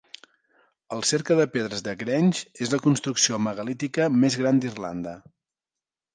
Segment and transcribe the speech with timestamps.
[0.95, 5.17] El cercle de pedres de Grange és la construcció megalítica més gran d'Irlanda.